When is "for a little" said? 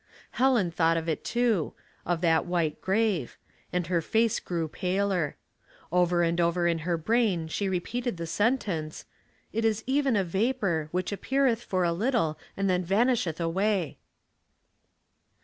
11.61-12.39